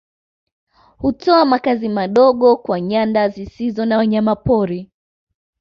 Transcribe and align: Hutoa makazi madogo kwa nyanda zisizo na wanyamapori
Hutoa 0.97 1.45
makazi 1.45 1.89
madogo 1.89 2.57
kwa 2.57 2.81
nyanda 2.81 3.29
zisizo 3.29 3.85
na 3.85 3.97
wanyamapori 3.97 4.91